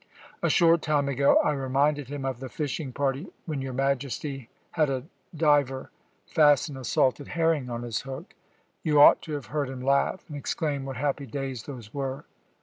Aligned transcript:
A 0.41 0.49
short 0.49 0.81
time 0.81 1.07
ago 1.07 1.35
I 1.43 1.51
reminded 1.51 2.07
him 2.07 2.25
of 2.25 2.39
the 2.39 2.49
fishing 2.49 2.91
party 2.91 3.27
when 3.45 3.61
your 3.61 3.71
Majesty 3.71 4.49
had 4.71 4.89
a 4.89 5.03
diver 5.35 5.91
fasten 6.25 6.75
a 6.75 6.83
salted 6.83 7.27
herring 7.27 7.69
on 7.69 7.83
his 7.83 8.01
hook. 8.01 8.33
You 8.81 8.99
ought 8.99 9.21
to 9.21 9.33
have 9.33 9.45
heard 9.53 9.69
him 9.69 9.83
laugh, 9.83 10.25
and 10.27 10.35
exclaim 10.35 10.85
what 10.85 10.97
happy 10.97 11.27
days 11.27 11.65
those 11.67 11.93
were. 11.93 12.25